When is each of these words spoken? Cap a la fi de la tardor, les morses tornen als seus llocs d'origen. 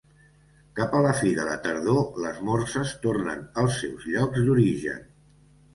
Cap 0.79 0.95
a 0.99 1.01
la 1.07 1.11
fi 1.19 1.33
de 1.41 1.45
la 1.49 1.59
tardor, 1.67 2.01
les 2.25 2.41
morses 2.49 2.97
tornen 3.07 3.47
als 3.65 3.79
seus 3.85 4.13
llocs 4.17 4.45
d'origen. 4.51 5.11